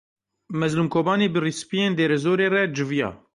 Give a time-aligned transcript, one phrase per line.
[0.59, 3.09] Mezlûm Kobanî bi rîsipiyên Dêrezorê re civiya.